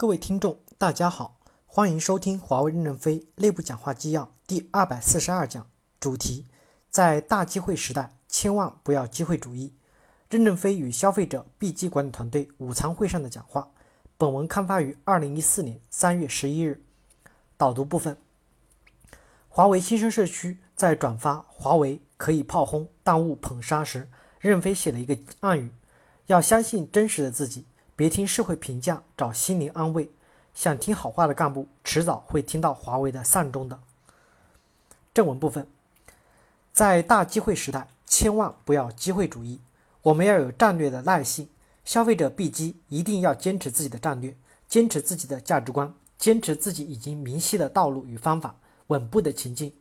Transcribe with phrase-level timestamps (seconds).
[0.00, 6.46] 各位听众，大家好，欢迎收听华为任正非内部讲话纪要第二百四十二讲，主题：
[6.88, 9.74] 在大机会时代，千万不要机会主义。
[10.30, 13.72] 任正非与消费者 B 机管理团队午餐会上的讲话。
[14.16, 16.80] 本文刊发于二零一四年三月十一日。
[17.56, 18.16] 导读部分：
[19.48, 24.08] 华为新生社区在转发“华为可以炮轰，但勿捧杀”时，
[24.38, 25.72] 任正非写了一个暗语：
[26.26, 27.66] 要相信真实的自己。
[27.98, 30.08] 别听社会评价找心灵安慰，
[30.54, 33.80] 想听好话的干部迟早会听到华为的丧钟的。
[35.12, 35.66] 正文部分，
[36.72, 39.60] 在大机会时代，千万不要机会主义，
[40.02, 41.48] 我们要有战略的耐性。
[41.84, 44.36] 消费者 B 机一定要坚持自己的战略，
[44.68, 48.54] 坚持自己的价值观，坚持自己已经明晰的道路与方法，
[48.86, 49.74] 稳步的前进。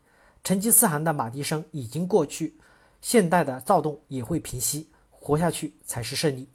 [0.44, 2.56] 成吉思汗的马蹄声已经过去，
[3.00, 6.50] 现代的躁动也会平息，活下去才是胜利。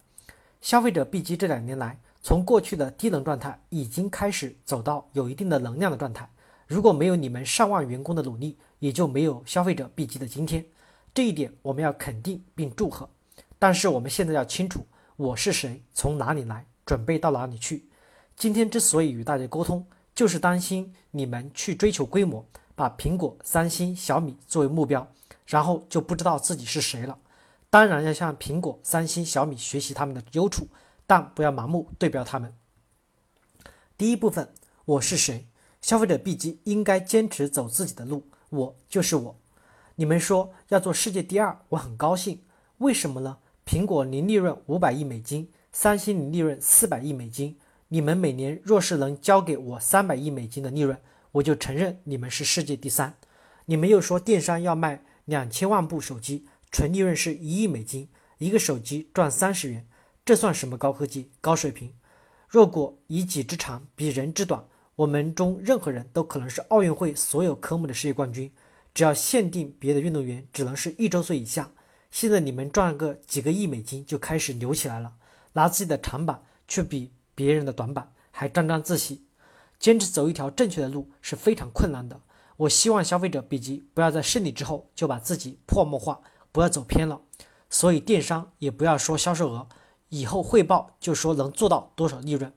[0.63, 6.31] 消费者 B 级这两年来，从过去的低能状态，已经开始走到有一定的能量的状态。
[6.69, 10.65] 如果没有你们上万员工的努力，也就没有消费者 B 级的今天。
[11.13, 13.11] 这一点我们要肯定并祝贺。
[13.59, 17.89] 但是我们现在要清楚，我是谁，从哪里来，准备到哪里去。
[18.37, 25.09] 今天之所以与大家沟通，就是担心你们去追求规模，把苹果、三星、小米作为目标，
[25.45, 27.19] 然后就不知道自己是谁了。
[27.73, 30.69] 当然要向苹果、三星、小米学习他们的优处，
[31.07, 32.55] 但不要盲目对标他们。
[33.97, 34.53] 第一部分，
[34.85, 35.47] 我是谁？
[35.81, 39.41] 消费者 B 级应该坚持走自己的路，我就是我。
[39.95, 42.43] 你们说要做世界第二，我很高兴。
[42.77, 43.39] 为什么呢？
[43.65, 47.59] 苹果零利润五百亿美金，三星零利润四百亿美金。
[47.89, 50.99] 你们每年若是能交给我三百亿美金的利润，
[51.31, 53.15] 我就承认你们是世界第三。
[53.65, 56.47] 你们又说电商要卖两千万部手机。
[56.73, 59.87] 纯利润是一亿美金，一个手机赚三十元，
[60.25, 61.93] 这算什么高科技、高水平？
[62.49, 64.65] 若果以己之长比人之短，
[64.97, 68.51] 我们中任何人都可能是奥运会所有科目的世界冠军。
[68.95, 71.71] 只要限定别的运动员只能是一周岁以下。
[72.11, 75.15] 现在你们赚个几个亿美金就开始牛起来了，
[75.53, 79.25] 拿自己的长板去比别人的短板，还沾沾自喜。
[79.79, 82.21] 坚持走一条正确的路是非常困难的。
[82.57, 86.21] 我希望消费者 B 级不要在胜利之后就把自己泡沫化。
[86.53, 87.23] 不要走偏了，
[87.69, 89.67] 所以电商也不要说销售额，
[90.11, 92.53] 以后汇报就说能做到多少利润。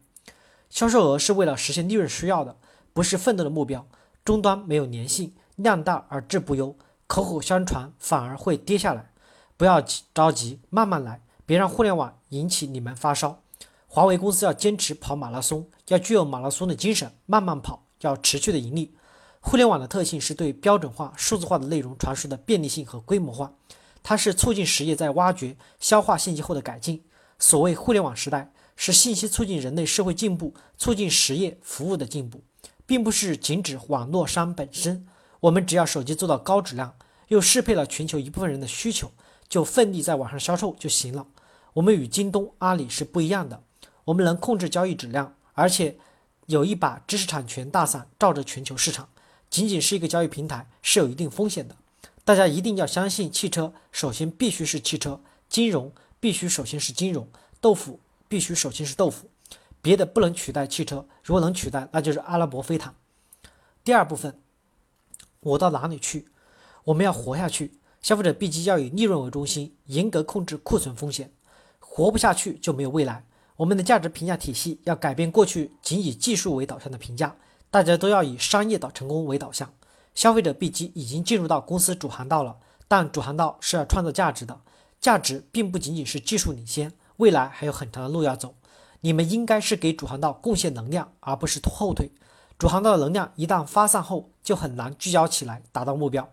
[0.69, 2.57] 销售额是为了实现利润需要的，
[2.91, 3.88] 不是奋斗的目标。
[4.25, 6.75] 终端没有粘性，量大而质不优，
[7.07, 9.11] 口口相传反而会跌下来。
[9.56, 13.39] 不要急着急，慢慢来，别让互联网引起你们发烧。
[13.88, 18.94] 华为公司要坚持跑马拉松，要具有马拉松的精神，慢慢跑，要持续的盈利。
[19.39, 23.53] 互联网的特性是对标准化、数字化的内容传输的便利性和规模化。
[24.08, 27.04] 它是促进实业在挖掘、消化信息后的改进。
[27.40, 32.44] 所谓互联网时代，是信息促进人类社会进步、促进实业服务的进步，
[32.86, 35.08] 并不是仅指网络商本身。
[35.40, 36.94] 我们只要手机做到高质量，
[37.30, 39.12] 又适配了全球一部分人的需求，
[39.50, 41.26] 就奋力在网上销售就行了。
[41.74, 43.64] 我们与京东、阿里是不一样的，
[44.04, 45.98] 我们能控制交易质量，而且
[46.46, 49.10] 有一把知识产权大伞罩着全球市场。
[49.50, 51.76] 仅仅是一个交易平台是有一定风险的。
[52.25, 57.28] 大家一定要相信，汽车首先必须是汽车，金融必须首先是金融，
[57.62, 59.30] 豆腐必须首先是豆腐，
[59.80, 61.08] 别的不能取代汽车。
[61.24, 62.96] 如果能取代，那就是阿拉伯飞毯。
[63.84, 64.41] 第二部分，
[65.40, 66.28] 我到哪里去？
[66.86, 67.80] 我们要活下去。
[68.02, 71.31] 消费者必须要以利润为中心，严格控制库存风险。
[71.80, 73.24] 活不下去就没有未来。
[73.56, 77.36] 我们的价值评价体系要改变过去仅以技术为导向的评价，
[77.69, 79.72] 大家都要以商业导成功为导向。
[80.16, 84.62] 消费者 B 机已经进入到公司主航道了，但主航道是要创造价值的，
[85.00, 88.56] 价值并不仅仅是技术领先，未来还有很长的路要走。
[89.02, 92.09] 你们应该是给主航道贡献能量，而不是拖后腿。
[92.58, 96.30] 主航道的能量一旦发散后，就很难聚焦起来达到目标。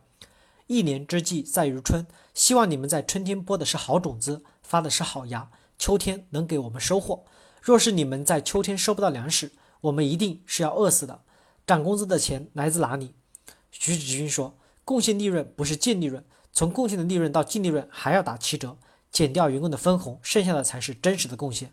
[0.69, 7.25] 一年之计在于春，希望你们在春天播的是好种子，发的是好芽，秋天能给我们收获。
[7.61, 11.23] 若是你们在秋天收不到粮食，我们一定是要饿死的。
[11.67, 13.15] 涨工资的钱来自哪里？
[13.73, 14.55] 徐子军说
[14.85, 18.77] ：“贡献利润不是净利润，从贡献的利润到净利润还要打七折，
[19.11, 21.73] 减掉员工的分红，剩下的才是真实的贡献。”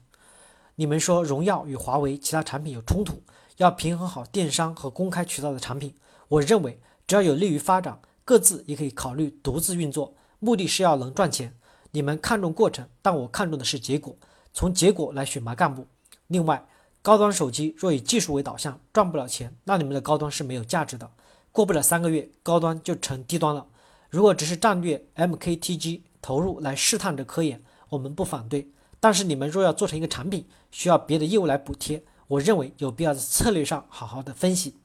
[0.75, 3.21] 你们说荣耀与华为其他产品有冲突，
[3.57, 5.93] 要平衡好电商和公开渠道的产品。
[6.29, 11.53] 我认为只要有利于发展，各自也可以考虑独自运作，目的是要能赚钱。
[11.91, 14.15] 你们看重过程，但我看重的是结果，
[14.53, 15.85] 从结果来选拔干部。
[16.27, 16.65] 另外，
[17.01, 21.11] 高端手机若以技术为导向，赚不了钱，那你们的高端是没有价值的。
[21.51, 23.65] 过不了三个月，高端就成低端了。
[24.09, 28.69] 如果只是战略 MKTG 投入来试探着科研，我们不反对。
[28.99, 34.75] 但是你们若要做成一个产品，需要别的业务来补贴，我认为有必要在策略上好好的分析。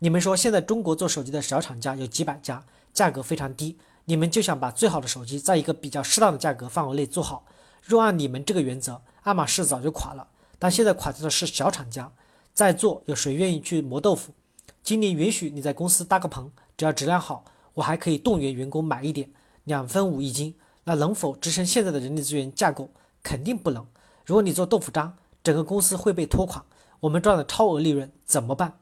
[0.00, 7.46] 你们说现在中国做手机的小厂家有几百家，价格非常低，你们就想把最好的手机在一个比较适当的价格范围内做好。
[7.82, 10.28] 若按你们这个原则，爱马仕早就垮了。
[10.58, 12.12] 但现在垮掉的是小厂家，
[12.52, 14.32] 在做有谁愿意去磨豆腐？
[14.86, 17.44] 今年允许你在公司搭个棚，只要质量好，
[17.74, 19.28] 我还可以动员员工买一点，
[19.64, 20.54] 两分五一斤。
[20.84, 22.90] 那能否支撑现在的人力资源架构？
[23.20, 23.84] 肯定不能。
[24.24, 26.64] 如果你做豆腐渣，整个公司会被拖垮。
[27.00, 28.74] 我们赚的超额利润怎么办？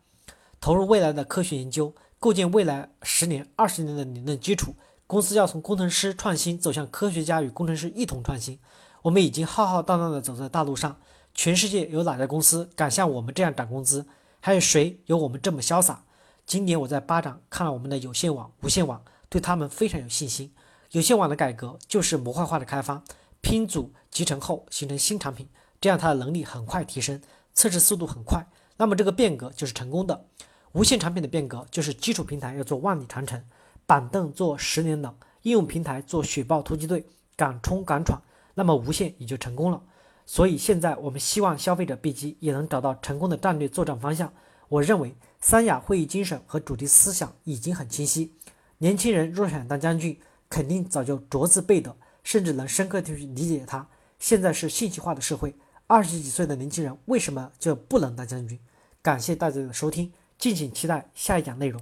[0.61, 4.75] 投入未来的科学研究，构建未来十年、二十年的理论基础。
[5.07, 8.59] 公司要从工程师创新走向科学家与工程师一同创新。
[9.01, 10.99] 我们已经浩浩荡荡地走在大路上，
[11.33, 14.05] 全世界有哪家公司敢像我们这样涨工资？
[14.47, 16.05] 还有谁有我们这么潇洒？
[16.45, 20.53] 今年我在巴掌看了我们的有线网、无线网，对他们非常有信心。
[20.91, 23.03] 有线网的改革就是模块化的开发，
[23.41, 25.49] 拼组集成后形成新产品，
[25.81, 27.23] 这样它的能力很快提升，
[27.55, 28.47] 测试速度很快。
[28.77, 30.27] 那么这个变革就是成功的。
[30.73, 33.43] 无线产品的变革就是基础平台要做万里长城，
[33.87, 38.21] 板凳做十年冷，应用平台做雪豹突击队，敢冲敢闯，
[38.53, 39.81] 那么无线也就成功了。
[40.27, 44.33] 所以现在我们希望消费者 B 级也能找到成功的战略作战方向。
[44.69, 48.33] 我认为三亚会议精神和主题思想已经很清晰。
[48.79, 50.19] 年轻人若想当将军，
[50.49, 53.87] 肯定早就着字背的，甚至能深刻地去理解它。
[54.19, 55.55] 现在是信息化的社会，
[55.87, 58.59] 二十几岁的年轻人为什么就不能当将军？
[59.03, 60.13] 感谢大家的收听。
[60.39, 61.81] 敬请期待下一讲内容。